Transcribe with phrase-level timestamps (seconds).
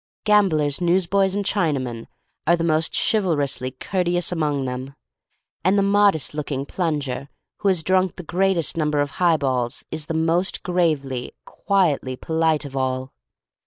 [0.23, 2.07] Gamblers, newsboys, and Chinamen
[2.47, 4.95] are the most chivalrously courteous among them.
[5.63, 7.27] And the modest looking *'plunger"
[7.57, 12.65] who has drunk the greatest number of high balls is the most gravely, quietly polite
[12.65, 13.13] of all.